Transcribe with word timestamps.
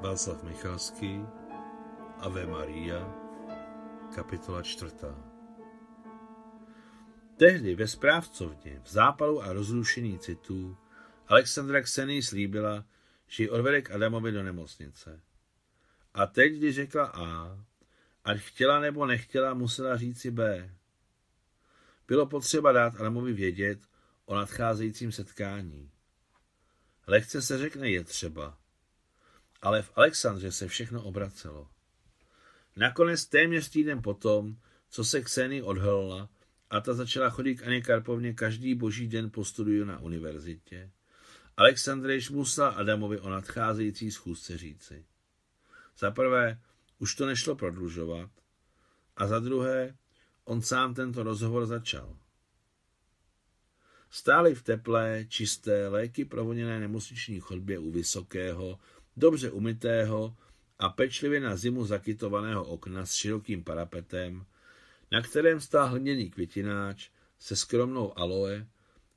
Václav 0.00 0.42
Michalský, 0.42 1.26
Ave 2.18 2.46
Maria, 2.46 3.14
kapitola 4.14 4.62
čtvrtá. 4.62 5.24
Tehdy 7.36 7.74
ve 7.74 7.88
správcovně, 7.88 8.80
v 8.84 8.90
zápalu 8.90 9.42
a 9.42 9.52
rozrušení 9.52 10.18
citů, 10.18 10.76
Alexandra 11.26 11.82
Ksení 11.82 12.22
slíbila, 12.22 12.84
že 13.26 13.42
ji 13.42 13.50
odvede 13.50 13.82
k 13.82 13.90
Adamovi 13.90 14.32
do 14.32 14.42
nemocnice. 14.42 15.20
A 16.14 16.26
teď, 16.26 16.52
když 16.52 16.74
řekla 16.74 17.06
A, 17.06 17.58
ať 18.24 18.38
chtěla 18.38 18.80
nebo 18.80 19.06
nechtěla, 19.06 19.54
musela 19.54 19.96
říci 19.96 20.30
B. 20.30 20.74
Bylo 22.08 22.26
potřeba 22.26 22.72
dát 22.72 23.00
Adamovi 23.00 23.32
vědět 23.32 23.78
o 24.24 24.34
nadcházejícím 24.34 25.12
setkání. 25.12 25.90
Lehce 27.06 27.42
se 27.42 27.58
řekne 27.58 27.90
je 27.90 28.04
třeba, 28.04 28.57
ale 29.62 29.82
v 29.82 29.92
Alexandře 29.94 30.52
se 30.52 30.68
všechno 30.68 31.02
obracelo. 31.02 31.68
Nakonec 32.76 33.26
téměř 33.26 33.68
týden 33.68 34.02
potom, 34.02 34.56
co 34.90 35.04
se 35.04 35.20
Kseny 35.20 35.62
odhalila 35.62 36.28
a 36.70 36.80
ta 36.80 36.94
začala 36.94 37.30
chodit 37.30 37.54
k 37.54 37.66
Aně 37.66 37.82
Karpovně 37.82 38.34
každý 38.34 38.74
boží 38.74 39.08
den 39.08 39.30
po 39.30 39.44
studiu 39.44 39.84
na 39.84 39.98
univerzitě, 39.98 40.90
Alexandrejš 41.56 42.30
musela 42.30 42.68
Adamovi 42.68 43.20
o 43.20 43.30
nadcházející 43.30 44.10
schůzce 44.10 44.58
říci. 44.58 45.04
Za 45.98 46.10
prvé, 46.10 46.60
už 46.98 47.14
to 47.14 47.26
nešlo 47.26 47.56
prodlužovat, 47.56 48.30
a 49.16 49.26
za 49.26 49.38
druhé, 49.38 49.96
on 50.44 50.62
sám 50.62 50.94
tento 50.94 51.22
rozhovor 51.22 51.66
začal. 51.66 52.16
Stáli 54.10 54.54
v 54.54 54.62
teplé, 54.62 55.24
čisté, 55.28 55.88
léky 55.88 56.24
provoněné 56.24 56.80
nemocniční 56.80 57.40
chodbě 57.40 57.78
u 57.78 57.90
vysokého, 57.90 58.78
dobře 59.18 59.50
umytého 59.50 60.36
a 60.78 60.88
pečlivě 60.88 61.40
na 61.40 61.56
zimu 61.56 61.84
zakytovaného 61.84 62.64
okna 62.64 63.06
s 63.06 63.14
širokým 63.14 63.64
parapetem, 63.64 64.46
na 65.12 65.22
kterém 65.22 65.60
stál 65.60 65.88
hliněný 65.88 66.30
květináč 66.30 67.10
se 67.38 67.56
skromnou 67.56 68.18
aloe, 68.18 68.66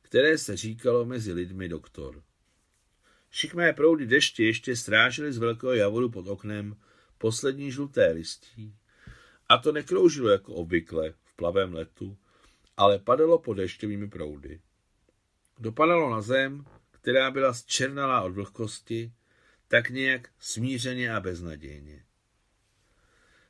které 0.02 0.38
se 0.38 0.58
říkalo 0.58 1.06
mezi 1.06 1.34
lidmi 1.34 1.70
doktor. 1.70 2.24
Šikmé 3.32 3.74
proudy 3.74 4.06
deště 4.06 4.44
ještě 4.44 4.76
strážily 4.76 5.34
z 5.34 5.38
velkého 5.38 5.74
javoru 5.74 6.10
pod 6.10 6.28
oknem 6.28 6.76
poslední 7.18 7.72
žluté 7.72 8.12
listí, 8.12 8.76
a 9.50 9.58
to 9.58 9.72
nekroužilo 9.72 10.30
jako 10.30 10.54
obvykle 10.54 11.14
v 11.24 11.36
plavém 11.36 11.74
letu, 11.74 12.18
ale 12.78 13.00
padalo 13.00 13.40
pod 13.40 13.54
dešťovými 13.54 14.10
proudy. 14.10 14.62
Dopadalo 15.60 16.10
na 16.10 16.22
zem, 16.22 16.66
která 16.92 17.32
byla 17.32 17.54
zčernalá 17.54 18.22
od 18.22 18.34
vlhkosti, 18.34 19.12
tak 19.72 19.90
nějak 19.90 20.30
smířeně 20.40 21.14
a 21.14 21.20
beznadějně. 21.20 22.06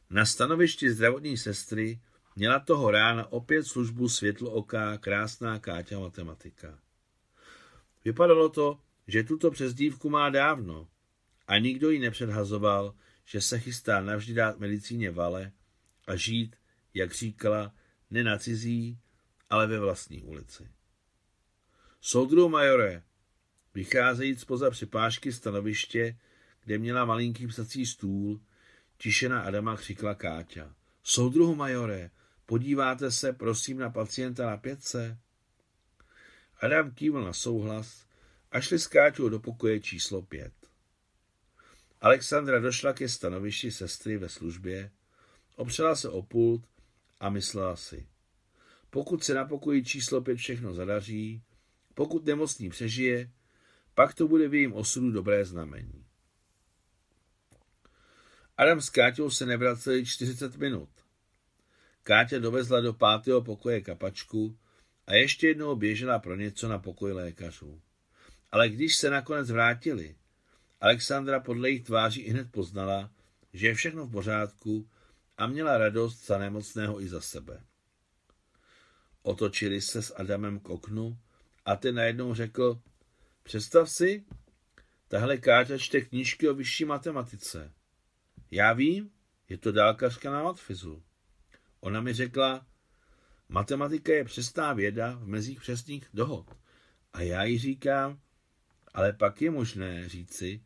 Na 0.09 0.25
stanovišti 0.25 0.91
zdravotní 0.91 1.37
sestry 1.37 2.01
měla 2.35 2.59
toho 2.59 2.91
rána 2.91 3.31
opět 3.31 3.63
službu 3.63 4.09
světlooká 4.09 4.97
krásná 4.97 5.59
Káťa 5.59 5.99
matematika. 5.99 6.79
Vypadalo 8.05 8.49
to, 8.49 8.79
že 9.07 9.23
tuto 9.23 9.51
přezdívku 9.51 10.09
má 10.09 10.29
dávno 10.29 10.87
a 11.47 11.57
nikdo 11.57 11.89
ji 11.89 11.99
nepředhazoval, 11.99 12.95
že 13.25 13.41
se 13.41 13.59
chystá 13.59 14.01
navždy 14.01 14.33
dát 14.33 14.59
medicíně 14.59 15.11
vale 15.11 15.51
a 16.07 16.15
žít, 16.15 16.55
jak 16.93 17.13
říkala, 17.13 17.73
ne 18.09 18.23
na 18.23 18.37
cizí, 18.37 18.99
ale 19.49 19.67
ve 19.67 19.79
vlastní 19.79 20.23
ulici. 20.23 20.69
Soudru 22.01 22.49
majore, 22.49 23.03
vycházejíc 23.73 24.41
spoza 24.41 24.71
připážky 24.71 25.33
stanoviště, 25.33 26.17
kde 26.63 26.77
měla 26.77 27.05
malinký 27.05 27.47
psací 27.47 27.85
stůl, 27.85 28.41
tiše 28.97 29.29
na 29.29 29.41
Adama 29.41 29.77
křikla 29.77 30.15
Káťa. 30.15 30.75
Soudruhu 31.03 31.55
majore, 31.55 32.09
podíváte 32.45 33.11
se 33.11 33.33
prosím 33.33 33.77
na 33.77 33.89
pacienta 33.89 34.45
na 34.45 34.57
pětce? 34.57 35.17
Adam 36.61 36.91
kývl 36.91 37.23
na 37.23 37.33
souhlas 37.33 38.05
a 38.51 38.61
šli 38.61 38.79
s 38.79 38.87
Káťou 38.87 39.29
do 39.29 39.39
pokoje 39.39 39.79
číslo 39.79 40.21
pět. 40.21 40.53
Alexandra 42.01 42.59
došla 42.59 42.93
ke 42.93 43.09
stanovišti 43.09 43.71
sestry 43.71 44.17
ve 44.17 44.29
službě, 44.29 44.91
opřela 45.55 45.95
se 45.95 46.09
o 46.09 46.21
pult 46.21 46.61
a 47.19 47.29
myslela 47.29 47.75
si. 47.75 48.07
Pokud 48.89 49.23
se 49.23 49.33
na 49.33 49.45
pokoji 49.45 49.83
číslo 49.83 50.21
pět 50.21 50.35
všechno 50.35 50.73
zadaří, 50.73 51.41
pokud 51.93 52.25
nemocný 52.25 52.69
přežije, 52.69 53.31
pak 53.95 54.13
to 54.13 54.27
bude 54.27 54.47
v 54.47 54.53
jejím 54.53 54.73
osudu 54.73 55.11
dobré 55.11 55.45
znamení. 55.45 56.05
Adam 58.57 58.81
s 58.81 58.89
Káťou 58.89 59.29
se 59.29 59.45
nevraceli 59.45 60.05
40 60.05 60.57
minut. 60.57 60.89
Káťa 62.03 62.39
dovezla 62.39 62.81
do 62.81 62.93
pátého 62.93 63.41
pokoje 63.41 63.81
kapačku 63.81 64.57
a 65.07 65.13
ještě 65.13 65.47
jednou 65.47 65.75
běžela 65.75 66.19
pro 66.19 66.35
něco 66.35 66.67
na 66.67 66.79
pokoj 66.79 67.11
lékařů. 67.11 67.81
Ale 68.51 68.69
když 68.69 68.95
se 68.95 69.09
nakonec 69.09 69.51
vrátili, 69.51 70.15
Alexandra 70.81 71.39
podle 71.39 71.69
jejich 71.69 71.83
tváří 71.83 72.29
hned 72.29 72.51
poznala, 72.51 73.11
že 73.53 73.67
je 73.67 73.73
všechno 73.73 74.05
v 74.05 74.11
pořádku 74.11 74.89
a 75.37 75.47
měla 75.47 75.77
radost 75.77 76.25
za 76.25 76.37
nemocného 76.37 77.01
i 77.01 77.09
za 77.09 77.21
sebe. 77.21 77.63
Otočili 79.21 79.81
se 79.81 80.01
s 80.01 80.15
Adamem 80.15 80.59
k 80.59 80.69
oknu 80.69 81.17
a 81.65 81.75
ten 81.75 81.95
najednou 81.95 82.33
řekl, 82.33 82.81
představ 83.43 83.89
si, 83.89 84.25
tahle 85.07 85.37
Káťa 85.37 85.77
čte 85.77 86.01
knížky 86.01 86.49
o 86.49 86.53
vyšší 86.53 86.85
matematice. 86.85 87.73
Já 88.51 88.73
vím, 88.73 89.11
je 89.49 89.57
to 89.57 89.71
dálkařka 89.71 90.31
na 90.31 90.43
matfizu. 90.43 91.03
Ona 91.79 92.01
mi 92.01 92.13
řekla, 92.13 92.67
matematika 93.49 94.13
je 94.13 94.23
přesná 94.23 94.73
věda 94.73 95.11
v 95.11 95.27
mezích 95.27 95.61
přesných 95.61 96.07
dohod. 96.13 96.57
A 97.13 97.21
já 97.21 97.43
jí 97.43 97.59
říkám, 97.59 98.19
ale 98.93 99.13
pak 99.13 99.41
je 99.41 99.51
možné 99.51 100.09
říci, 100.09 100.63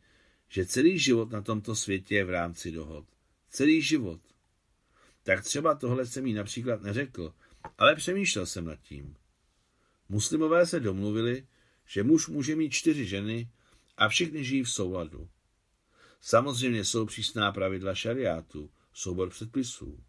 že 0.48 0.66
celý 0.66 0.98
život 0.98 1.30
na 1.30 1.42
tomto 1.42 1.76
světě 1.76 2.14
je 2.14 2.24
v 2.24 2.30
rámci 2.30 2.70
dohod. 2.70 3.06
Celý 3.48 3.82
život. 3.82 4.20
Tak 5.22 5.44
třeba 5.44 5.74
tohle 5.74 6.06
jsem 6.06 6.26
jí 6.26 6.34
například 6.34 6.82
neřekl, 6.82 7.34
ale 7.78 7.94
přemýšlel 7.94 8.46
jsem 8.46 8.64
nad 8.64 8.80
tím. 8.80 9.16
Muslimové 10.08 10.66
se 10.66 10.80
domluvili, 10.80 11.46
že 11.86 12.02
muž 12.02 12.28
může 12.28 12.56
mít 12.56 12.70
čtyři 12.70 13.06
ženy 13.06 13.50
a 13.96 14.08
všichni 14.08 14.44
žijí 14.44 14.62
v 14.62 14.70
souladu. 14.70 15.28
Samozřejmě 16.20 16.84
jsou 16.84 17.06
přísná 17.06 17.52
pravidla 17.52 17.94
šariátu, 17.94 18.70
soubor 18.92 19.30
předpisů. 19.30 20.04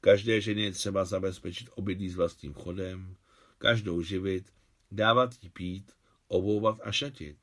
Každé 0.00 0.40
ženě 0.40 0.64
je 0.64 0.72
třeba 0.72 1.04
zabezpečit 1.04 1.68
obydlí 1.74 2.10
s 2.10 2.16
vlastním 2.16 2.54
chodem, 2.54 3.16
každou 3.58 4.02
živit, 4.02 4.52
dávat 4.90 5.34
jí 5.42 5.50
pít, 5.50 5.92
obouvat 6.28 6.78
a 6.82 6.92
šatit. 6.92 7.36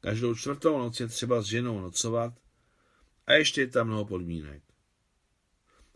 Každou 0.00 0.34
čtvrtou 0.34 0.78
noc 0.78 1.00
je 1.00 1.08
třeba 1.08 1.42
s 1.42 1.46
ženou 1.46 1.80
nocovat 1.80 2.34
a 3.26 3.32
ještě 3.32 3.60
je 3.60 3.66
tam 3.66 3.86
mnoho 3.86 4.04
podmínek. 4.04 4.62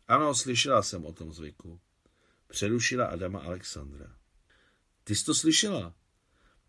Ano, 0.09 0.35
slyšela 0.35 0.83
jsem 0.83 1.07
o 1.07 1.13
tom 1.13 1.33
zvyku. 1.33 1.81
Přerušila 2.49 3.07
Adama 3.07 3.41
Alexandra. 3.41 4.17
Ty 5.05 5.17
jsi 5.17 5.25
to 5.25 5.35
slyšela? 5.35 5.95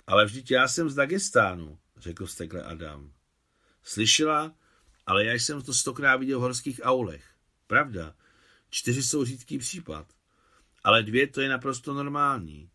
Ale 0.07 0.25
vždyť 0.25 0.51
já 0.51 0.67
jsem 0.67 0.89
z 0.89 0.95
Dagestánu, 0.95 1.79
řekl 1.97 2.25
vztekle 2.25 2.63
Adam. 2.63 3.13
Slyšela, 3.83 4.55
ale 5.05 5.25
já 5.25 5.33
jsem 5.33 5.61
to 5.61 5.73
stokrát 5.73 6.17
viděl 6.17 6.39
v 6.39 6.41
horských 6.41 6.79
aulech. 6.83 7.25
Pravda, 7.67 8.15
čtyři 8.69 9.03
jsou 9.03 9.25
řídký 9.25 9.57
případ, 9.57 10.13
ale 10.83 11.03
dvě 11.03 11.27
to 11.27 11.41
je 11.41 11.49
naprosto 11.49 11.93
normální. 11.93 12.69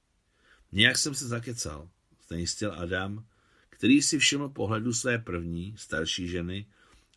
Nějak 0.72 0.98
jsem 0.98 1.14
se 1.14 1.28
zakecal, 1.28 1.91
znejistil 2.28 2.72
Adam, 2.72 3.26
který 3.69 4.03
si 4.03 4.19
všiml 4.19 4.49
pohledu 4.49 4.93
své 4.93 5.19
první, 5.19 5.75
starší 5.76 6.28
ženy 6.28 6.67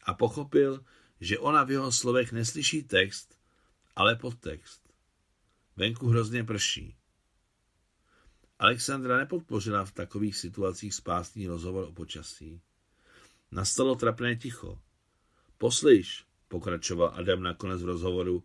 a 0.03 0.13
pochopil, 0.13 0.85
že 1.21 1.39
ona 1.39 1.63
v 1.63 1.71
jeho 1.71 1.91
slovech 1.91 2.31
neslyší 2.31 2.83
text, 2.83 3.39
ale 3.95 4.15
podtext. 4.15 4.93
Venku 5.75 6.07
hrozně 6.07 6.43
prší. 6.43 6.98
Alexandra 8.59 9.17
nepodpořila 9.17 9.85
v 9.85 9.91
takových 9.91 10.37
situacích 10.37 10.93
spásný 10.93 11.47
rozhovor 11.47 11.83
o 11.83 11.91
počasí. 11.91 12.61
Nastalo 13.51 13.95
trapné 13.95 14.35
ticho. 14.35 14.79
Poslyš, 15.57 16.25
pokračoval 16.47 17.13
Adam 17.15 17.43
nakonec 17.43 17.83
v 17.83 17.85
rozhovoru, 17.85 18.43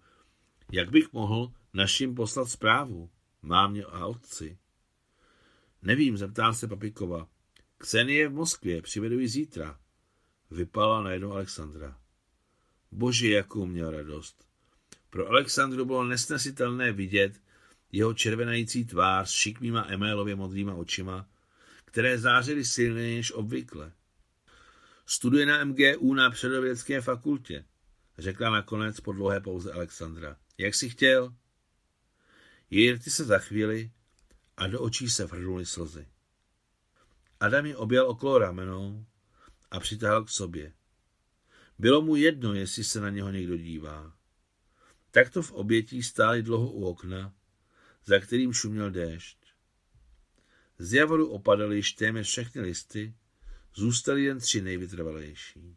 jak 0.73 0.91
bych 0.91 1.13
mohl 1.13 1.53
našim 1.73 2.15
poslat 2.15 2.49
zprávu, 2.49 3.11
mámě 3.43 3.85
a 3.85 4.07
otci. 4.07 4.59
Nevím, 5.83 6.17
zeptám 6.17 6.55
se 6.55 6.69
Papikova. 6.69 7.29
Ksenie 7.79 8.19
je 8.19 8.29
v 8.29 8.33
Moskvě, 8.33 8.83
přivedu 8.83 9.19
ji 9.19 9.29
zítra. 9.29 9.81
Vypala 10.51 11.03
najednou 11.03 11.33
Alexandra. 11.33 11.99
Bože, 12.93 13.29
jakou 13.29 13.67
měl 13.67 13.91
radost. 13.91 14.47
Pro 15.11 15.29
Alexandru 15.29 15.85
bylo 15.85 16.05
nesnesitelné 16.05 16.93
vidět 16.93 17.41
jeho 17.95 18.15
červenající 18.15 18.85
tvář 18.85 19.31
s 19.31 19.33
šikmýma 19.33 19.87
emélově 19.89 20.37
modrýma 20.37 20.75
očima, 20.75 21.29
které 21.85 22.19
zářily 22.19 22.65
silněji 22.65 23.17
než 23.17 23.33
obvykle. 23.33 23.93
Studuje 25.07 25.47
na 25.47 25.65
MGU 25.65 26.15
na 26.15 26.31
předovědecké 26.31 27.01
fakultě, 27.01 27.65
řekla 28.19 28.51
nakonec 28.51 29.01
po 29.01 29.13
dlouhé 29.13 29.41
pauze 29.41 29.73
Alexandra. 29.73 30.37
Jak 30.59 30.75
si 30.75 30.91
chtěl? 30.91 31.35
Její 32.71 33.01
se 33.01 33.25
za 33.25 33.39
chvíli 33.39 33.91
a 34.57 34.67
do 34.67 34.81
očí 34.81 35.11
se 35.11 35.25
vrnuly 35.25 35.67
slzy. 35.67 36.07
Adam 37.41 37.67
ji 37.67 37.75
objel 37.75 38.07
okolo 38.07 38.39
ramenou 38.39 39.07
a 39.71 39.81
přitáhl 39.81 40.25
k 40.25 40.31
sobě. 40.31 40.73
Bylo 41.79 42.03
mu 42.03 42.17
jedno, 42.17 42.55
jestli 42.55 42.85
se 42.85 43.01
na 43.01 43.11
něho 43.11 43.31
někdo 43.31 43.57
dívá. 43.57 44.13
Takto 45.11 45.43
v 45.43 45.53
obětí 45.53 46.03
stáli 46.03 46.43
dlouho 46.43 46.71
u 46.71 46.85
okna, 46.85 47.35
za 48.07 48.19
kterým 48.19 48.53
šuměl 48.53 48.91
déšť. 48.91 49.39
Z 50.79 50.93
javoru 50.93 51.29
opadaly 51.29 51.77
již 51.77 51.93
téměř 51.93 52.27
všechny 52.29 52.63
listy, 52.63 53.15
zůstaly 53.75 54.25
jen 54.25 54.39
tři 54.39 54.61
nejvytrvalejší. 54.61 55.77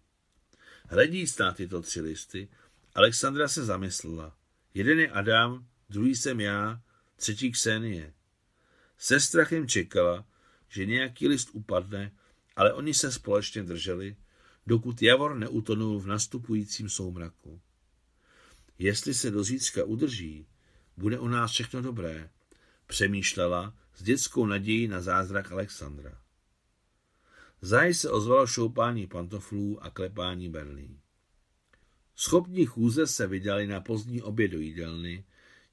Hledíc 0.89 1.37
na 1.37 1.51
tyto 1.51 1.81
tři 1.81 2.01
listy, 2.01 2.49
Alexandra 2.95 3.47
se 3.47 3.65
zamyslela. 3.65 4.37
Jeden 4.73 4.99
je 4.99 5.09
Adam, 5.09 5.67
druhý 5.89 6.15
jsem 6.15 6.39
já, 6.39 6.81
třetí 7.15 7.51
Ksenie. 7.51 8.13
Se 8.97 9.19
strachem 9.19 9.67
čekala, 9.67 10.27
že 10.69 10.85
nějaký 10.85 11.27
list 11.27 11.49
upadne, 11.53 12.11
ale 12.55 12.73
oni 12.73 12.93
se 12.93 13.11
společně 13.11 13.63
drželi, 13.63 14.15
dokud 14.67 15.01
Javor 15.01 15.35
neutonul 15.35 15.99
v 15.99 16.07
nastupujícím 16.07 16.89
soumraku. 16.89 17.61
Jestli 18.79 19.13
se 19.13 19.31
do 19.31 19.43
zítřka 19.43 19.83
udrží, 19.83 20.47
bude 20.97 21.19
u 21.19 21.27
nás 21.27 21.51
všechno 21.51 21.81
dobré, 21.81 22.29
přemýšlela 22.87 23.73
s 23.95 24.03
dětskou 24.03 24.45
nadějí 24.45 24.87
na 24.87 25.01
zázrak 25.01 25.51
Alexandra. 25.51 26.17
Záhy 27.61 27.93
se 27.93 28.09
ozvalo 28.09 28.47
šoupání 28.47 29.07
pantoflů 29.07 29.83
a 29.83 29.89
klepání 29.89 30.49
berlí. 30.49 30.99
Schopní 32.15 32.65
chůze 32.65 33.07
se 33.07 33.27
vydali 33.27 33.67
na 33.67 33.81
pozdní 33.81 34.21
oběd 34.21 34.51
do 34.51 34.59
jídelny, 34.59 35.25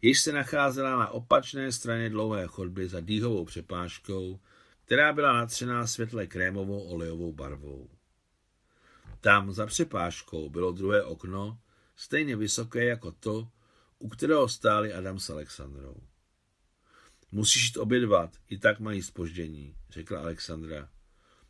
jež 0.03 0.21
se 0.21 0.32
nacházela 0.32 0.99
na 0.99 1.09
opačné 1.09 1.73
straně 1.73 2.11
dlouhé 2.11 2.47
chodby 2.47 2.88
za 2.88 3.00
dýhovou 3.00 3.44
přepážkou, 3.44 4.41
která 4.85 5.12
byla 5.12 5.32
natřená 5.32 5.87
světle 5.87 6.26
krémovou 6.26 6.82
olejovou 6.82 7.32
barvou. 7.32 7.91
Tam 9.21 9.53
za 9.53 9.67
přepážkou 9.67 10.50
bylo 10.50 10.73
druhé 10.73 11.03
okno, 11.03 11.59
stejně 11.97 12.37
vysoké 12.37 12.85
jako 12.85 13.12
to, 13.12 13.49
u 14.04 14.08
kterého 14.08 14.48
stáli 14.48 14.92
Adam 14.92 15.18
s 15.18 15.30
Alexandrou. 15.30 15.96
Musíš 17.32 17.64
jít 17.64 17.76
obědvat, 17.76 18.36
i 18.48 18.58
tak 18.58 18.80
mají 18.80 19.02
spoždění, 19.02 19.76
řekla 19.90 20.20
Alexandra. 20.20 20.90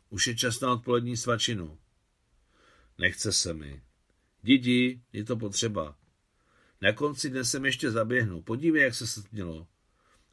Už 0.09 0.27
je 0.27 0.35
čas 0.35 0.59
na 0.59 0.71
odpolední 0.71 1.17
svačinu. 1.17 1.79
Nechce 2.97 3.33
se 3.33 3.53
mi. 3.53 3.83
Didi, 4.43 5.01
je 5.13 5.23
to 5.23 5.35
potřeba. 5.35 5.97
Na 6.81 6.93
konci 6.93 7.29
dne 7.29 7.45
sem 7.45 7.65
ještě 7.65 7.91
zaběhnu. 7.91 8.41
Podívej, 8.41 8.83
jak 8.83 8.95
se 8.95 9.07
stmělo. 9.07 9.67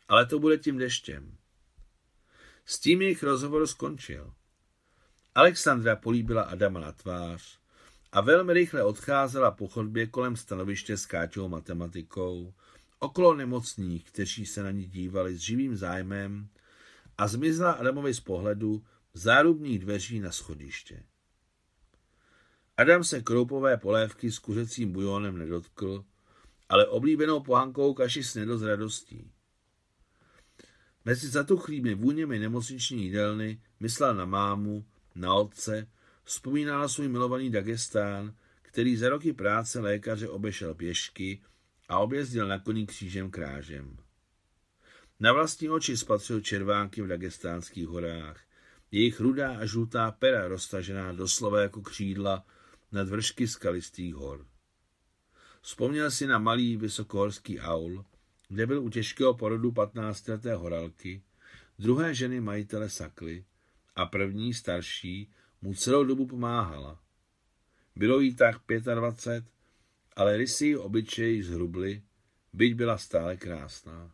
Ale 0.09 0.27
to 0.27 0.39
bude 0.39 0.59
tím 0.59 0.79
deštěm. 0.79 1.37
S 2.65 2.79
tím 2.79 3.03
jejich 3.03 3.23
rozhovor 3.23 3.67
skončil. 3.67 4.35
Alexandra 5.35 5.97
políbila 5.97 6.43
Adama 6.43 6.81
na 6.81 6.93
tvář 6.93 7.62
a 8.13 8.21
velmi 8.21 8.53
rychle 8.53 8.85
odcházela 8.85 9.51
po 9.51 9.69
chodbě 9.69 10.07
kolem 10.07 10.37
stanoviště 10.37 10.97
s 10.97 11.07
Káťou 11.07 11.49
matematikou, 11.49 12.55
okolo 12.99 13.35
nemocných, 13.35 14.05
kteří 14.05 14.47
se 14.47 14.63
na 14.63 14.71
ní 14.71 14.85
dívali 14.85 15.37
s 15.37 15.41
živým 15.41 15.77
zájmem 15.77 16.49
a 17.19 17.29
zmizla 17.29 17.73
Adamovi 17.73 18.15
z 18.15 18.21
pohledu 18.21 18.85
zárubních 19.15 19.79
dveří 19.79 20.21
na 20.21 20.33
schodiště. 20.33 21.03
Adam 22.77 23.05
se 23.05 23.23
kroupové 23.23 23.77
polévky 23.77 24.33
s 24.33 24.39
kuřecím 24.39 24.93
bujónem 24.93 25.39
nedotkl, 25.39 26.05
ale 26.69 26.87
oblíbenou 26.87 27.41
pohankou 27.41 27.95
kaši 27.95 28.25
snědl 28.25 28.59
s 28.59 28.63
radostí. 28.63 29.31
Mezi 31.05 31.29
zatuchlými 31.29 31.95
vůněmi 31.95 32.39
nemocniční 32.39 33.05
jídelny 33.05 33.63
myslel 33.81 34.15
na 34.15 34.25
mámu, 34.25 34.87
na 35.15 35.35
otce, 35.35 35.87
vzpomínal 36.25 36.81
na 36.81 36.89
svůj 36.89 37.09
milovaný 37.09 37.51
Dagestán, 37.51 38.35
který 38.63 38.97
za 38.97 39.09
roky 39.09 39.33
práce 39.33 39.81
lékaře 39.81 40.29
obešel 40.29 40.75
pěšky 40.75 41.43
a 41.89 41.99
objezdil 41.99 42.49
na 42.49 42.59
koní 42.59 42.87
křížem 42.87 43.31
krážem. 43.31 43.97
Na 45.21 45.33
vlastní 45.33 45.71
oči 45.71 45.97
spatřil 45.97 46.41
červánky 46.41 47.03
v 47.03 47.07
Dagestánských 47.07 47.87
horách, 47.87 48.41
jejich 48.91 49.21
rudá 49.21 49.59
a 49.59 49.67
žlutá 49.67 50.11
pera 50.11 50.49
roztažená 50.49 51.13
doslova 51.13 51.61
jako 51.61 51.83
křídla 51.83 52.47
nad 52.93 53.09
vršky 53.09 53.49
skalistých 53.49 54.15
hor. 54.15 54.47
Vzpomněl 55.63 56.11
si 56.11 56.27
na 56.27 56.39
malý 56.39 56.77
vysokohorský 56.77 57.61
aul, 57.61 58.05
kde 58.49 58.67
byl 58.67 58.83
u 58.83 58.89
těžkého 58.89 59.35
porodu 59.35 59.71
15-leté 59.71 60.55
horalky, 60.55 61.23
druhé 61.79 62.15
ženy 62.15 62.41
majitele 62.41 62.91
sakly 62.91 63.45
a 63.97 64.07
první, 64.07 64.55
starší, 64.55 65.31
mu 65.63 65.75
celou 65.75 66.05
dobu 66.05 66.27
pomáhala. 66.27 67.01
Bylo 67.97 68.21
jí 68.21 68.35
tak 68.35 68.57
25, 68.95 69.45
ale 70.17 70.37
rysí 70.37 70.77
obyčej 70.77 71.43
zhrubly, 71.43 72.03
byť 72.53 72.75
byla 72.75 72.99
stále 72.99 73.37
krásná. 73.37 74.13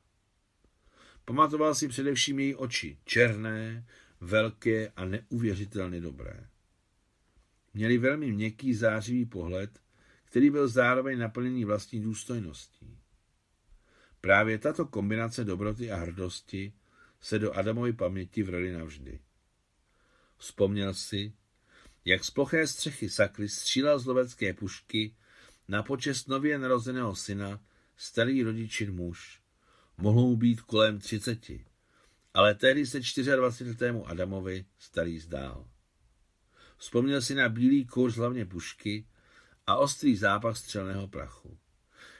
Pamatoval 1.24 1.74
si 1.74 1.88
především 1.88 2.38
její 2.40 2.54
oči, 2.54 2.98
černé, 3.04 3.86
velké 4.20 4.88
a 4.88 5.04
neuvěřitelně 5.04 6.00
dobré. 6.00 6.48
Měli 7.74 7.98
velmi 7.98 8.32
měkký 8.32 8.74
zářivý 8.74 9.24
pohled, 9.24 9.80
který 10.24 10.50
byl 10.50 10.68
zároveň 10.68 11.18
naplněný 11.18 11.64
vlastní 11.64 12.02
důstojností. 12.02 12.98
Právě 14.20 14.58
tato 14.58 14.86
kombinace 14.86 15.44
dobroty 15.44 15.90
a 15.90 15.96
hrdosti 15.96 16.72
se 17.20 17.38
do 17.38 17.52
Adamovy 17.52 17.92
paměti 17.92 18.42
vrali 18.42 18.72
navždy. 18.72 19.20
Vzpomněl 20.38 20.94
si, 20.94 21.32
jak 22.04 22.24
z 22.24 22.30
ploché 22.30 22.66
střechy 22.66 23.08
sakly 23.08 23.48
střílel 23.48 23.98
z 23.98 24.06
lovecké 24.06 24.52
pušky 24.52 25.14
na 25.68 25.82
počest 25.82 26.28
nově 26.28 26.58
narozeného 26.58 27.16
syna 27.16 27.60
starý 27.96 28.42
rodičin 28.42 28.94
muž. 28.94 29.40
Mohl 29.98 30.20
mu 30.20 30.36
být 30.36 30.60
kolem 30.60 30.98
třiceti, 30.98 31.64
ale 32.34 32.54
tehdy 32.54 32.86
se 32.86 33.00
24-letému 33.00 34.06
Adamovi 34.06 34.64
starý 34.78 35.18
zdál. 35.18 35.66
Vzpomněl 36.76 37.22
si 37.22 37.34
na 37.34 37.48
bílý 37.48 37.86
kurz 37.86 38.16
hlavně 38.16 38.46
pušky 38.46 39.06
a 39.66 39.76
ostrý 39.76 40.16
zápach 40.16 40.56
střelného 40.56 41.08
prachu. 41.08 41.58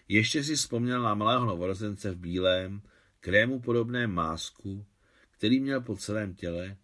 Ještě 0.09 0.45
si 0.45 0.57
vzpomněl 0.57 1.03
na 1.03 1.15
malého 1.15 1.47
novorozence 1.47 2.11
v 2.11 2.17
bílém, 2.17 2.83
krému 3.21 3.61
podobném 3.61 4.15
másku, 4.15 4.87
který 5.31 5.61
měl 5.61 5.81
po 5.81 5.97
celém 5.97 6.35
těle, 6.35 6.77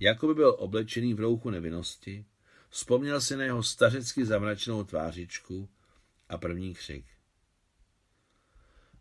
jako 0.00 0.26
by 0.26 0.34
byl 0.34 0.56
oblečený 0.58 1.14
v 1.14 1.20
rouchu 1.20 1.50
nevinnosti, 1.50 2.26
vzpomněl 2.68 3.20
si 3.20 3.36
na 3.36 3.44
jeho 3.44 3.62
stařecky 3.62 4.24
zamračenou 4.24 4.84
tvářičku 4.84 5.68
a 6.28 6.38
první 6.38 6.74
křik. 6.74 7.04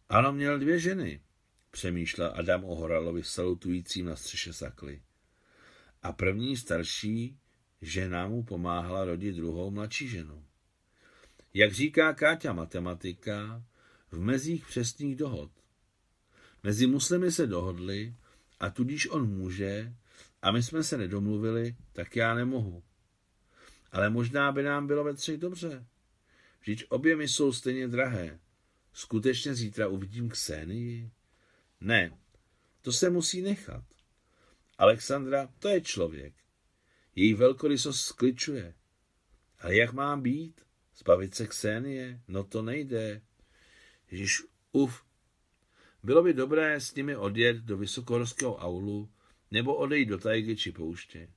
Ano, 0.09 0.33
měl 0.33 0.59
dvě 0.59 0.79
ženy, 0.79 1.21
přemýšlel 1.71 2.33
Adam 2.35 2.63
o 2.65 2.75
Horalovi 2.75 3.23
salutujícím 3.23 4.05
na 4.05 4.15
střeše 4.15 4.53
sakly. 4.53 5.01
A 6.03 6.11
první 6.11 6.57
starší 6.57 7.37
žena 7.81 8.27
mu 8.27 8.43
pomáhala 8.43 9.05
rodit 9.05 9.35
druhou 9.35 9.71
mladší 9.71 10.07
ženu. 10.07 10.45
Jak 11.53 11.73
říká 11.73 12.13
Káťa 12.13 12.53
matematika, 12.53 13.63
v 14.11 14.19
mezích 14.19 14.67
přesných 14.67 15.15
dohod. 15.15 15.51
Mezi 16.63 16.87
muslimy 16.87 17.31
se 17.31 17.47
dohodli 17.47 18.15
a 18.59 18.69
tudíž 18.69 19.09
on 19.09 19.29
může 19.29 19.95
a 20.45 20.51
my 20.51 20.63
jsme 20.63 20.83
se 20.83 20.97
nedomluvili, 20.97 21.75
tak 21.93 22.15
já 22.15 22.33
nemohu. 22.33 22.83
Ale 23.91 24.09
možná 24.09 24.51
by 24.51 24.63
nám 24.63 24.87
bylo 24.87 25.03
ve 25.03 25.13
třech 25.13 25.37
dobře. 25.37 25.85
Vždyť 26.59 26.85
obě 26.89 27.15
mi 27.15 27.27
jsou 27.27 27.53
stejně 27.53 27.87
drahé. 27.87 28.39
Skutečně 28.93 29.55
zítra 29.55 29.87
uvidím 29.87 30.29
Ksenii? 30.29 31.11
Ne, 31.81 32.17
to 32.81 32.91
se 32.91 33.09
musí 33.09 33.41
nechat. 33.41 33.83
Alexandra, 34.77 35.49
to 35.59 35.69
je 35.69 35.81
člověk. 35.81 36.33
Její 37.15 37.33
velkorysost 37.33 38.05
skličuje. 38.05 38.73
Ale 39.59 39.75
jak 39.75 39.93
mám 39.93 40.21
být? 40.21 40.61
Zbavit 40.97 41.35
se 41.35 41.47
Ksenie? 41.47 42.21
No 42.27 42.43
to 42.43 42.61
nejde. 42.61 43.21
Ježíš, 44.11 44.43
uf. 44.71 45.03
Bylo 46.03 46.23
by 46.23 46.33
dobré 46.33 46.75
s 46.75 46.95
nimi 46.95 47.15
odjet 47.15 47.57
do 47.57 47.77
vysokohorského 47.77 48.55
aulu 48.55 49.09
nebo 49.55 49.75
odejít 49.75 50.09
do 50.09 50.17
tajgy 50.17 50.55
či 50.55 50.71
pouště. 50.71 51.29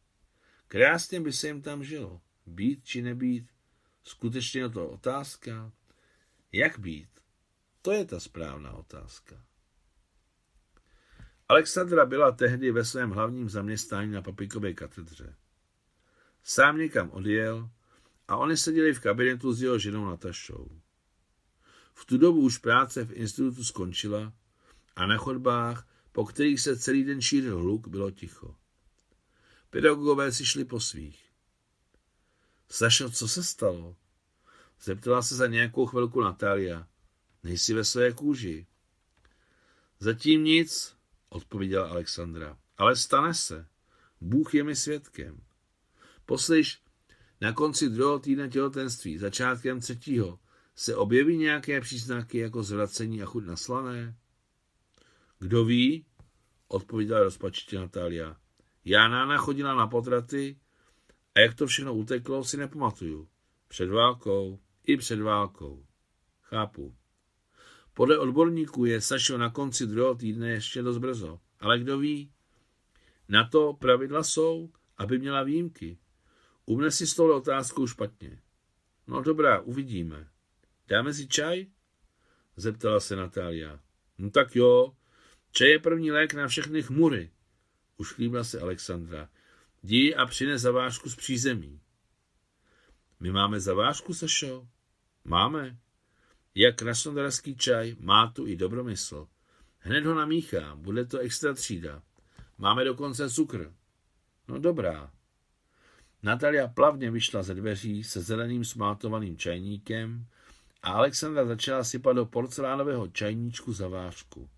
Krásně 0.68 1.20
by 1.20 1.32
se 1.32 1.46
jim 1.46 1.62
tam 1.62 1.84
žilo. 1.84 2.20
Být 2.46 2.84
či 2.84 3.02
nebýt, 3.02 3.46
skutečně 4.04 4.60
je 4.60 4.68
to 4.68 4.88
otázka. 4.88 5.72
Jak 6.52 6.78
být? 6.78 7.08
To 7.82 7.92
je 7.92 8.04
ta 8.04 8.20
správná 8.20 8.72
otázka. 8.72 9.44
Alexandra 11.48 12.06
byla 12.06 12.32
tehdy 12.32 12.70
ve 12.70 12.84
svém 12.84 13.10
hlavním 13.10 13.48
zaměstnání 13.48 14.12
na 14.12 14.22
Papíkové 14.22 14.72
katedře. 14.72 15.34
Sám 16.42 16.78
někam 16.78 17.10
odjel 17.10 17.70
a 18.28 18.36
oni 18.36 18.56
seděli 18.56 18.94
v 18.94 19.00
kabinetu 19.00 19.52
s 19.52 19.62
jeho 19.62 19.78
ženou 19.78 20.04
Natašou. 20.04 20.80
V 21.94 22.04
tu 22.04 22.18
dobu 22.18 22.40
už 22.40 22.58
práce 22.58 23.04
v 23.04 23.12
institutu 23.12 23.64
skončila 23.64 24.32
a 24.96 25.06
na 25.06 25.16
chodbách, 25.16 25.86
po 26.18 26.24
kterých 26.24 26.60
se 26.60 26.78
celý 26.78 27.04
den 27.04 27.20
šířil 27.20 27.58
hluk, 27.58 27.88
bylo 27.88 28.10
ticho. 28.10 28.56
Pedagogové 29.70 30.32
si 30.32 30.46
šli 30.46 30.64
po 30.64 30.80
svých. 30.80 31.24
Sašo, 32.68 33.10
co 33.10 33.28
se 33.28 33.44
stalo? 33.44 33.96
Zeptala 34.82 35.22
se 35.22 35.36
za 35.36 35.46
nějakou 35.46 35.86
chvilku 35.86 36.20
Natália. 36.20 36.86
Nejsi 37.42 37.74
ve 37.74 37.84
své 37.84 38.12
kůži. 38.12 38.66
Zatím 40.00 40.44
nic, 40.44 40.96
odpověděla 41.28 41.88
Alexandra. 41.88 42.58
Ale 42.76 42.96
stane 42.96 43.34
se. 43.34 43.66
Bůh 44.20 44.54
je 44.54 44.64
mi 44.64 44.76
svědkem. 44.76 45.40
Poslyš, 46.26 46.82
na 47.40 47.52
konci 47.52 47.88
druhého 47.88 48.18
týdne 48.18 48.48
těhotenství, 48.48 49.18
začátkem 49.18 49.80
třetího, 49.80 50.38
se 50.74 50.96
objeví 50.96 51.36
nějaké 51.36 51.80
příznaky 51.80 52.38
jako 52.38 52.62
zvracení 52.62 53.22
a 53.22 53.26
chuť 53.26 53.44
na 53.44 53.56
slané? 53.56 54.16
Kdo 55.38 55.64
ví? 55.64 56.07
Odpovídala 56.68 57.22
rozpačitě 57.22 57.78
Natália. 57.78 58.36
Já 58.84 59.08
nána 59.08 59.36
chodila 59.36 59.74
na 59.74 59.86
potraty 59.86 60.60
a 61.34 61.40
jak 61.40 61.54
to 61.54 61.66
všechno 61.66 61.94
uteklo, 61.94 62.44
si 62.44 62.56
nepamatuju. 62.56 63.28
Před 63.68 63.90
válkou, 63.90 64.60
i 64.86 64.96
před 64.96 65.20
válkou. 65.20 65.86
Chápu. 66.42 66.94
Podle 67.94 68.18
odborníků 68.18 68.84
je 68.84 69.00
Sašo 69.00 69.38
na 69.38 69.50
konci 69.50 69.86
druhého 69.86 70.14
týdne 70.14 70.50
ještě 70.50 70.82
dost 70.82 70.98
brzo. 70.98 71.40
Ale 71.60 71.78
kdo 71.78 71.98
ví? 71.98 72.32
Na 73.28 73.48
to 73.48 73.72
pravidla 73.72 74.22
jsou, 74.22 74.70
aby 74.96 75.18
měla 75.18 75.42
výjimky. 75.42 75.98
Umne 76.66 76.90
si 76.90 77.06
s 77.06 77.14
touhle 77.14 77.34
otázkou 77.34 77.86
špatně. 77.86 78.40
No 79.06 79.22
dobrá, 79.22 79.60
uvidíme. 79.60 80.28
Dáme 80.88 81.14
si 81.14 81.28
čaj? 81.28 81.66
Zeptala 82.56 83.00
se 83.00 83.16
Natália. 83.16 83.80
No 84.18 84.30
tak 84.30 84.56
jo, 84.56 84.96
čaj 85.52 85.70
je 85.70 85.78
první 85.78 86.10
lék 86.10 86.34
na 86.34 86.48
všechny 86.48 86.82
chmury. 86.82 87.30
Ušklíbla 87.96 88.44
se 88.44 88.60
Alexandra. 88.60 89.28
Jdi 89.82 90.14
a 90.14 90.26
přines 90.26 90.62
zavážku 90.62 91.10
z 91.10 91.16
přízemí. 91.16 91.80
My 93.20 93.32
máme 93.32 93.60
zavážku, 93.60 94.14
Sašo? 94.14 94.68
Máme. 95.24 95.76
Jak 96.54 96.76
krasnodarský 96.76 97.56
čaj, 97.56 97.96
má 98.00 98.30
tu 98.30 98.46
i 98.46 98.56
dobromysl. 98.56 99.28
Hned 99.78 100.06
ho 100.06 100.14
namíchám, 100.14 100.82
bude 100.82 101.04
to 101.04 101.18
extra 101.18 101.54
třída. 101.54 102.02
Máme 102.58 102.84
dokonce 102.84 103.30
cukr. 103.30 103.72
No 104.48 104.58
dobrá. 104.58 105.10
Natalia 106.22 106.68
plavně 106.68 107.10
vyšla 107.10 107.42
ze 107.42 107.54
dveří 107.54 108.04
se 108.04 108.20
zeleným 108.20 108.64
smátovaným 108.64 109.36
čajníkem 109.36 110.26
a 110.82 110.92
Alexandra 110.92 111.44
začala 111.44 111.84
sypat 111.84 112.16
do 112.16 112.26
porcelánového 112.26 113.08
čajníčku 113.08 113.72
zavážku. 113.72 114.48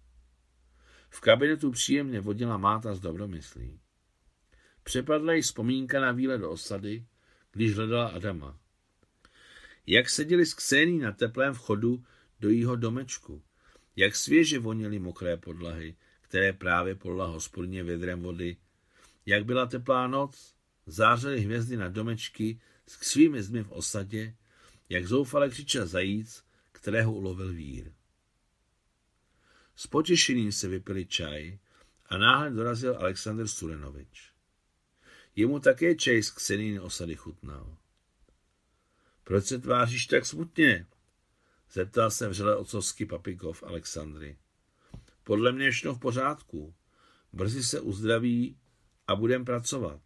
V 1.11 1.21
kabinetu 1.21 1.71
příjemně 1.71 2.21
vodila 2.21 2.57
máta 2.57 2.95
z 2.95 3.01
dobromyslí. 3.01 3.81
Přepadla 4.83 5.33
jí 5.33 5.43
vzpomínka 5.43 6.01
na 6.01 6.13
výlet 6.13 6.39
do 6.39 6.51
osady, 6.51 7.05
když 7.53 7.75
hledala 7.75 8.09
Adama. 8.09 8.59
Jak 9.87 10.11
seděli 10.11 10.47
s 10.47 10.55
Ksení 10.55 10.99
na 10.99 11.13
teplém 11.13 11.55
vchodu 11.55 12.05
do 12.41 12.49
jího 12.49 12.77
domečku, 12.77 13.43
jak 13.97 14.17
svěže 14.17 14.59
voněly 14.59 14.99
mokré 14.99 15.37
podlahy, 15.37 15.97
které 16.21 16.53
právě 16.53 16.95
podla 16.95 17.27
hospodně 17.27 17.85
vědrem 17.85 18.23
vody, 18.23 18.57
jak 19.27 19.45
byla 19.45 19.67
teplá 19.67 20.07
noc, 20.07 20.55
zářily 20.87 21.41
hvězdy 21.41 21.77
na 21.77 21.89
domečky 21.89 22.61
s 22.87 23.11
svými 23.11 23.43
zdmi 23.43 23.63
v 23.63 23.73
osadě, 23.73 24.35
jak 24.89 25.07
zoufale 25.07 25.51
křičel 25.51 25.87
zajíc, 25.87 26.45
kterého 26.73 27.13
ulovil 27.13 27.53
vír. 27.53 27.93
S 29.81 29.87
potěšením 29.87 30.53
se 30.53 30.69
vypili 30.69 31.07
čaj 31.07 31.59
a 32.07 32.19
náhle 32.19 32.51
dorazil 32.51 32.97
Aleksandr 32.97 33.49
Surenovič. 33.49 34.33
Jemu 35.37 35.61
také 35.61 35.95
čaj 35.95 36.23
z 36.23 36.31
Kseníny 36.31 36.81
osady 36.81 37.17
chutnal. 37.17 37.77
Proč 39.25 39.45
se 39.45 39.59
tváříš 39.59 40.07
tak 40.07 40.27
smutně? 40.27 40.87
Zeptal 41.73 42.11
se 42.11 42.29
vřele 42.29 42.57
ocovský 42.57 43.07
papikov 43.07 43.63
Alexandry. 43.63 44.37
Podle 45.25 45.53
mě 45.53 45.71
všechno 45.71 45.95
v 45.95 46.01
pořádku. 46.01 46.75
Brzy 47.33 47.63
se 47.63 47.81
uzdraví 47.81 48.59
a 49.07 49.17
budem 49.17 49.45
pracovat. 49.45 50.01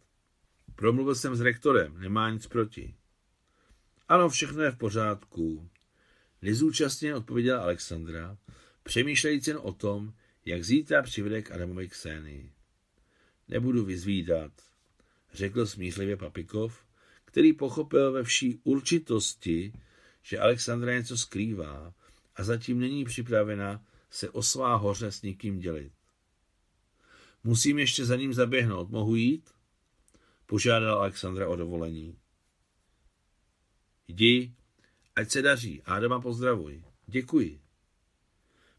Promluvil 0.75 1.15
jsem 1.15 1.35
s 1.35 1.41
rektorem, 1.41 1.99
nemá 1.99 2.29
nic 2.29 2.47
proti. 2.47 2.95
Ano, 4.07 4.29
všechno 4.29 4.63
je 4.63 4.71
v 4.71 4.77
pořádku. 4.77 5.69
Nezúčastně 6.41 7.15
odpověděla 7.15 7.61
Alexandra, 7.61 8.37
přemýšlejíc 8.85 9.47
jen 9.47 9.59
o 9.61 9.73
tom, 9.73 10.13
jak 10.45 10.63
zítra 10.63 11.03
přivede 11.03 11.41
k 11.41 11.51
Adamovi 11.51 11.87
Ksénii. 11.87 12.51
Nebudu 13.47 13.85
vyzvídat, 13.85 14.51
řekl 15.33 15.65
smířlivě 15.65 16.17
Papikov, 16.17 16.85
který 17.25 17.53
pochopil 17.53 18.11
ve 18.11 18.23
vší 18.23 18.59
určitosti, 18.63 19.73
že 20.21 20.39
Alexandra 20.39 20.93
něco 20.93 21.17
skrývá 21.17 21.93
a 22.35 22.43
zatím 22.43 22.79
není 22.79 23.05
připravena 23.05 23.85
se 24.09 24.29
o 24.29 24.43
svá 24.43 24.75
hoře 24.75 25.11
s 25.11 25.21
nikým 25.21 25.59
dělit. 25.59 25.93
Musím 27.43 27.79
ještě 27.79 28.05
za 28.05 28.15
ním 28.15 28.33
zaběhnout. 28.33 28.89
Mohu 28.89 29.15
jít? 29.15 29.49
Požádal 30.45 30.99
Alexandra 30.99 31.47
o 31.47 31.55
dovolení. 31.55 32.17
Jdi, 34.07 34.53
ať 35.15 35.31
se 35.31 35.41
daří. 35.41 35.81
Adama 35.85 36.21
pozdravuj. 36.21 36.83
Děkuji. 37.07 37.64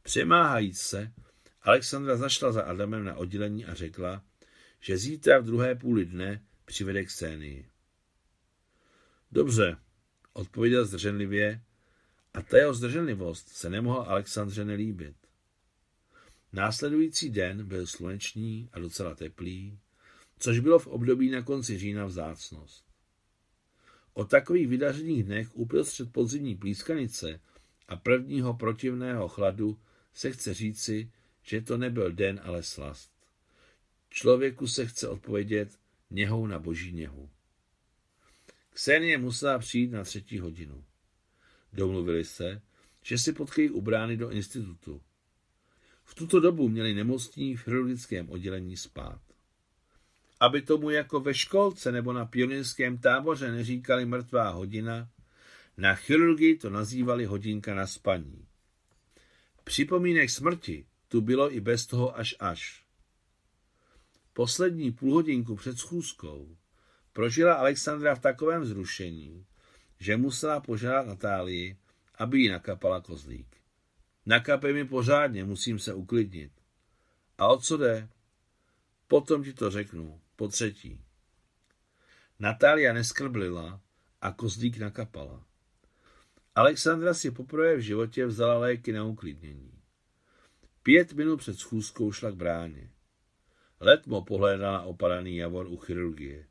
Přemáhajíc 0.07 0.81
se, 0.81 1.13
Alexandra 1.63 2.17
zašla 2.17 2.53
za 2.53 2.63
Adamem 2.63 3.05
na 3.05 3.15
oddělení 3.15 3.65
a 3.65 3.75
řekla, 3.75 4.25
že 4.81 4.99
zítra 4.99 5.39
v 5.39 5.45
druhé 5.45 5.75
půli 5.75 6.05
dne 6.05 6.43
přivede 6.65 7.05
k 7.05 7.11
scénii. 7.11 7.69
Dobře, 9.33 9.77
odpověděl 10.33 10.85
zdrženlivě 10.85 11.61
a 12.35 12.43
ta 12.43 12.57
jeho 12.57 12.75
zdrženlivost 12.75 13.49
se 13.49 13.71
nemohla 13.71 14.05
Alexandře 14.05 14.65
nelíbit. 14.65 15.17
Následující 16.53 17.31
den 17.31 17.67
byl 17.67 17.87
slunečný 17.87 18.69
a 18.73 18.79
docela 18.79 19.15
teplý, 19.15 19.79
což 20.39 20.59
bylo 20.59 20.79
v 20.79 20.87
období 20.87 21.31
na 21.31 21.43
konci 21.43 21.79
října 21.79 22.07
vzácnost. 22.07 22.85
O 24.13 24.25
takových 24.25 24.69
vydařených 24.69 25.25
dnech 25.25 25.57
uprostřed 25.57 26.13
podzimní 26.13 26.57
plískanice 26.57 27.41
a 27.89 27.97
prvního 27.97 28.55
protivného 28.55 29.29
chladu 29.29 29.79
se 30.17 30.33
chce 30.33 30.55
říci, 30.55 31.11
že 31.43 31.61
to 31.61 31.79
nebyl 31.79 32.13
den, 32.13 32.41
ale 32.45 32.63
slast. 32.63 33.11
Člověku 34.11 34.67
se 34.67 34.87
chce 34.87 35.09
odpovědět 35.09 35.79
něhou 36.11 36.47
na 36.47 36.59
boží 36.59 36.93
něhu. 36.93 37.31
Ksenie 38.71 39.19
musela 39.19 39.59
přijít 39.59 39.93
na 39.93 40.05
třetí 40.05 40.39
hodinu. 40.39 40.85
Domluvili 41.73 42.25
se, 42.25 42.63
že 43.03 43.19
si 43.19 43.33
potkají 43.33 43.71
u 43.71 43.81
brány 43.81 44.17
do 44.17 44.31
institutu. 44.31 45.03
V 46.05 46.15
tuto 46.15 46.41
dobu 46.41 46.69
měli 46.69 46.95
nemocní 46.95 47.57
v 47.57 47.63
chirurgickém 47.63 48.31
oddělení 48.31 48.77
spát. 48.77 49.21
Aby 50.41 50.63
tomu 50.63 50.91
jako 50.91 51.21
ve 51.21 51.35
školce 51.35 51.93
nebo 51.93 52.13
na 52.13 52.25
pionýrském 52.25 52.99
táboře 52.99 53.53
neříkali 53.53 54.07
mrtvá 54.07 54.51
hodina, 54.51 55.09
na 55.77 55.95
chirurgii 55.95 56.57
to 56.57 56.71
nazývali 56.71 57.25
hodinka 57.25 57.75
na 57.75 57.87
spaní. 57.87 58.46
Připomínek 59.69 60.31
smrti 60.31 60.87
tu 61.09 61.21
bylo 61.21 61.55
i 61.55 61.61
bez 61.61 61.87
toho 61.87 62.19
až 62.19 62.35
až. 62.41 62.85
Poslední 64.33 64.93
půlhodinku 64.93 65.57
před 65.57 65.79
schůzkou 65.79 66.57
prožila 67.13 67.55
Alexandra 67.55 68.15
v 68.15 68.21
takovém 68.21 68.65
zrušení, 68.65 69.47
že 69.99 70.17
musela 70.17 70.61
požádat 70.61 71.07
Natálii, 71.07 71.77
aby 72.15 72.41
jí 72.41 72.49
nakapala 72.49 73.01
kozlík. 73.01 73.57
Nakapej 74.27 74.73
mi 74.73 74.85
pořádně, 74.85 75.45
musím 75.45 75.79
se 75.79 75.95
uklidnit. 75.95 76.53
A 77.39 77.47
o 77.49 77.59
co 77.59 77.77
jde? 77.77 78.09
Potom 79.09 79.45
ti 79.45 79.53
to 79.53 79.71
řeknu, 79.71 80.21
po 80.37 80.49
třetí. 80.49 81.01
Natália 82.39 82.93
neskrblila 82.93 83.81
a 84.21 84.33
kozlík 84.33 84.79
nakapala. 84.79 85.45
Alexandra 86.57 87.15
si 87.15 87.31
poprvé 87.31 87.77
v 87.77 87.81
životě 87.81 88.27
vzala 88.27 88.59
léky 88.59 88.93
na 88.93 89.05
uklidnění. 89.05 89.73
Pět 90.83 91.13
minut 91.13 91.37
před 91.37 91.59
schůzkou 91.59 92.13
šla 92.13 92.31
k 92.31 92.35
bráně. 92.35 92.91
Letmo 93.81 94.25
pohlédala 94.25 94.83
opadaný 94.83 95.37
javor 95.37 95.67
u 95.67 95.77
chirurgie. 95.77 96.47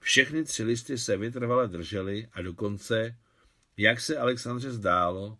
Všechny 0.00 0.44
tři 0.44 0.64
listy 0.64 0.98
se 0.98 1.16
vytrvale 1.16 1.68
držely 1.68 2.28
a 2.32 2.42
dokonce, 2.42 3.16
jak 3.76 4.00
se 4.00 4.18
Alexandře 4.18 4.70
zdálo, 4.70 5.38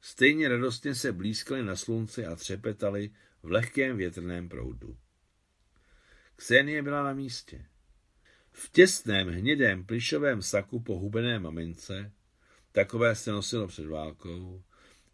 stejně 0.00 0.48
radostně 0.48 0.94
se 0.94 1.12
blízkaly 1.12 1.62
na 1.62 1.76
slunci 1.76 2.26
a 2.26 2.36
třepetaly 2.36 3.10
v 3.42 3.50
lehkém 3.50 3.96
větrném 3.96 4.48
proudu. 4.48 4.96
Ksenie 6.36 6.82
byla 6.82 7.02
na 7.02 7.12
místě. 7.12 7.66
V 8.52 8.70
těsném 8.70 9.28
hnědém 9.28 9.84
plišovém 9.84 10.42
saku 10.42 10.80
po 10.80 10.98
hubené 10.98 11.38
mamince, 11.38 12.12
takové 12.76 13.14
se 13.14 13.32
nosilo 13.32 13.66
před 13.66 13.86
válkou, 13.86 14.62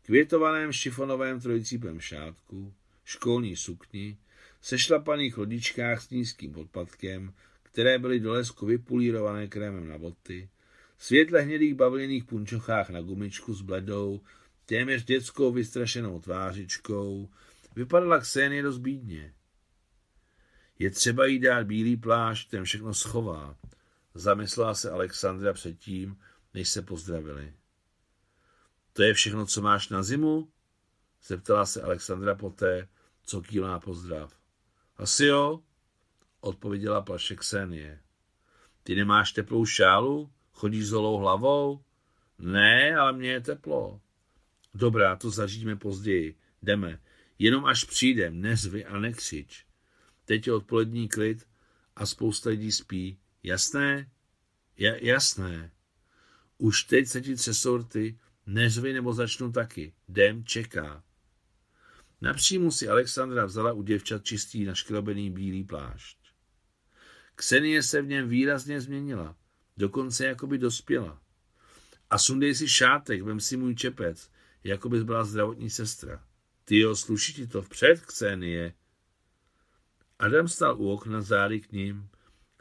květovaném 0.02 0.73
šifonovém 0.73 1.40
trojcípem 1.40 2.00
šátku, 2.00 2.75
školní 3.04 3.57
sukni, 3.57 4.19
sešlapaných 4.61 5.38
lodičkách 5.38 6.02
s 6.02 6.11
nízkým 6.11 6.52
podpatkem, 6.52 7.33
které 7.62 7.99
byly 7.99 8.21
do 8.21 8.33
lesku 8.33 8.66
vypulírované 8.66 9.49
krémem 9.49 9.88
na 9.88 9.99
boty, 9.99 10.49
světle 10.99 11.40
hnědých 11.40 11.75
bavlněných 11.75 12.25
punčochách 12.25 12.90
na 12.90 13.00
gumičku 13.00 13.54
s 13.54 13.62
bledou, 13.62 14.21
téměř 14.66 15.04
dětskou 15.04 15.52
vystrašenou 15.52 16.21
tvářičkou, 16.21 17.28
vypadala 17.76 18.21
Ksenie 18.21 18.62
dost 18.62 18.78
bídně. 18.78 19.35
Je 20.78 20.90
třeba 20.90 21.26
jí 21.26 21.38
dát 21.38 21.66
bílý 21.66 21.97
plášť, 21.97 22.50
ten 22.50 22.64
všechno 22.64 22.95
schová, 22.95 23.57
zamyslela 24.14 24.75
se 24.75 24.90
Alexandra 24.90 25.52
předtím, 25.52 26.16
než 26.54 26.68
se 26.68 26.82
pozdravili. 26.82 27.54
To 28.92 29.02
je 29.02 29.14
všechno, 29.14 29.47
co 29.47 29.62
máš 29.62 29.88
na 29.88 30.02
zimu? 30.02 30.52
Zeptala 31.26 31.66
se 31.66 31.82
Alexandra 31.82 32.35
poté, 32.35 32.88
co 33.23 33.42
kýlá 33.42 33.80
pozdrav. 33.80 34.38
Asi 34.97 35.25
jo, 35.25 35.62
odpověděla 36.40 37.02
plaše 37.02 37.37
Ksenie. 37.37 38.00
Ty 38.82 38.94
nemáš 38.94 39.32
teplou 39.32 39.66
šálu? 39.66 40.32
Chodíš 40.52 40.87
s 40.87 40.90
holou 40.90 41.18
hlavou? 41.18 41.85
Ne, 42.38 42.97
ale 42.97 43.12
mně 43.12 43.30
je 43.30 43.40
teplo. 43.40 44.00
Dobrá, 44.75 45.16
to 45.16 45.30
zažijeme 45.30 45.76
později. 45.76 46.38
Jdeme. 46.62 47.00
Jenom 47.38 47.64
až 47.64 47.85
přijdem, 47.85 48.40
nezvy 48.40 48.85
a 48.85 48.99
nekřič. 48.99 49.66
Teď 50.25 50.47
je 50.47 50.52
odpolední 50.52 51.09
klid 51.09 51.47
a 51.97 52.06
spousta 52.06 52.50
lidí 52.50 52.73
spí. 52.73 53.18
Jasné? 53.42 54.11
Ja, 54.76 54.94
jasné. 54.94 55.71
Už 56.62 56.85
teď 56.85 57.09
se 57.09 57.21
ti 57.21 57.37
třesou 57.37 57.76
rty, 57.76 58.19
nezvy 58.47 58.92
nebo 58.92 59.12
začnu 59.12 59.52
taky. 59.52 59.95
Jdem 60.09 60.45
čeká. 60.45 61.04
Napřímu 62.21 62.71
si 62.71 62.88
Alexandra 62.88 63.45
vzala 63.45 63.73
u 63.73 63.83
děvčat 63.83 64.25
čistý 64.25 64.64
naškrobený 64.64 65.31
bílý 65.31 65.64
plášť. 65.64 66.19
Ksenie 67.35 67.83
se 67.83 68.02
v 68.02 68.07
něm 68.07 68.28
výrazně 68.28 68.81
změnila, 68.81 69.37
dokonce 69.76 70.26
jako 70.26 70.47
by 70.47 70.59
dospěla. 70.59 71.23
A 72.11 72.19
sundej 72.19 72.54
si 72.54 72.69
šátek, 72.69 73.23
vem 73.23 73.40
si 73.40 73.57
můj 73.57 73.75
čepec, 73.75 74.31
jako 74.64 74.88
bys 74.88 75.02
byla 75.02 75.25
zdravotní 75.25 75.71
sestra. 75.71 76.25
Ty 76.64 76.78
jo, 76.78 76.97
sluší 76.97 77.35
ti 77.35 77.47
to 77.47 77.62
vpřed, 77.62 78.07
Ksenie. 78.07 78.75
Adam 80.19 80.49
stál 80.49 80.81
u 80.81 80.92
okna 80.92 81.23
zády 81.23 81.61
k 81.61 81.73
ním 81.73 82.09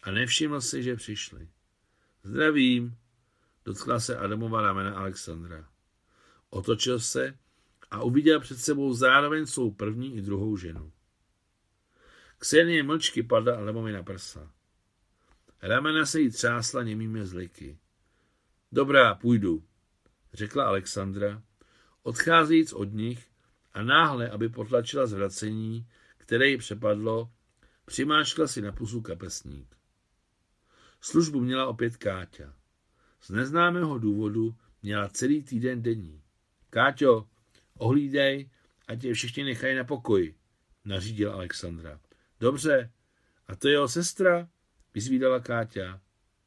a 0.03 0.12
nevšiml 0.12 0.62
si, 0.62 0.84
že 0.84 0.96
přišli. 0.96 1.48
Zdravím, 2.24 2.98
dotkla 3.65 4.00
se 4.00 4.18
Adamova 4.18 4.62
ramena 4.62 4.96
Alexandra. 4.96 5.70
Otočil 6.50 7.00
se 7.00 7.38
a 7.91 8.03
uviděl 8.03 8.39
před 8.39 8.60
sebou 8.60 8.94
zároveň 8.94 9.46
svou 9.46 9.72
první 9.72 10.15
i 10.15 10.22
druhou 10.22 10.58
ženu. 10.58 10.91
Ksenie 12.38 12.84
mlčky 12.84 13.24
padla 13.24 13.56
Adamovi 13.56 13.91
na 13.91 14.03
prsa. 14.03 14.51
Ramena 15.62 16.06
se 16.06 16.20
jí 16.20 16.30
třásla 16.30 16.84
němými 16.84 17.25
zliky. 17.25 17.80
Dobrá, 18.72 19.15
půjdu, 19.15 19.63
řekla 20.34 20.65
Alexandra, 20.65 21.44
odcházejíc 22.03 22.74
od 22.74 22.94
nich 22.94 23.27
a 23.74 23.84
náhle, 23.84 24.30
aby 24.30 24.50
potlačila 24.50 25.06
zvracení, 25.06 25.88
které 26.18 26.48
ji 26.48 26.58
přepadlo, 26.58 27.32
přimáškla 27.86 28.48
si 28.48 28.62
na 28.62 28.72
pusu 28.72 29.01
kapesník. 29.01 29.75
Službu 31.01 31.41
měla 31.41 31.65
opět 31.65 31.98
Káťa. 31.98 32.61
Z 33.21 33.29
neznámého 33.29 33.97
důvodu 33.97 34.55
měla 34.83 35.10
celý 35.10 35.43
týden 35.43 35.81
denní. 35.81 36.21
Káťo, 36.69 37.27
ohlídej, 37.77 38.49
ať 38.88 39.01
tě 39.01 39.13
všichni 39.13 39.43
nechají 39.43 39.75
na 39.75 39.84
pokoji, 39.84 40.36
nařídila 40.86 41.34
Alexandra. 41.34 41.99
Dobře, 42.39 42.91
a 43.47 43.55
to 43.55 43.67
je 43.67 43.73
jeho 43.73 43.88
sestra? 43.88 44.49
vyzvídala 44.93 45.39
Káťa. 45.39 46.01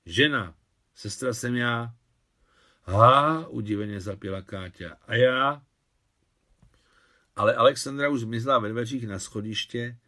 Žena, 0.06 0.54
sestra 0.94 1.34
jsem 1.34 1.56
já. 1.56 1.94
Ha, 2.82 3.48
udiveně 3.48 4.00
zapěla 4.00 4.42
Káťa. 4.42 4.96
A 5.06 5.14
já? 5.14 5.62
Ale 7.36 7.54
Alexandra 7.54 8.08
už 8.08 8.20
zmizla 8.20 8.58
ve 8.58 8.68
dveřích 8.68 9.06
na 9.06 9.18
schodiště, 9.18 9.98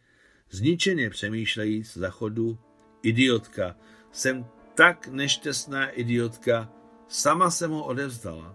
zničeně 0.49 1.09
přemýšlejíc 1.09 1.97
za 1.97 2.09
chodu. 2.09 2.59
Idiotka, 3.01 3.75
jsem 4.11 4.45
tak 4.77 5.09
nešťastná 5.09 5.97
idiotka, 5.97 6.69
sama 7.09 7.49
jsem 7.49 7.71
ho 7.71 7.81
odevzdala. 7.85 8.53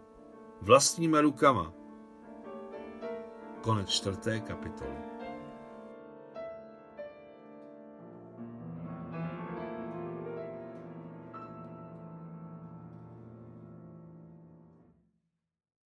Vlastníma 0.63 1.21
rukama. 1.21 1.75
Konec 3.61 3.91
čtvrté 3.91 4.41
kapitoly. 4.41 5.12